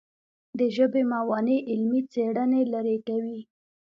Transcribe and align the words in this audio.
د 0.57 0.59
ژبې 0.75 1.01
موانع 1.13 1.57
علمي 1.69 2.01
څېړنې 2.11 2.61
لیرې 2.71 2.97
کوي. 3.07 3.39